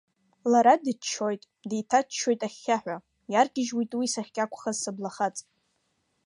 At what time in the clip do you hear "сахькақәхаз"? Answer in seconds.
4.13-4.77